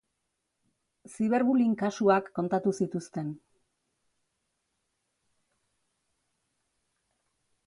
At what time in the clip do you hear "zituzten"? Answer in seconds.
2.85-3.29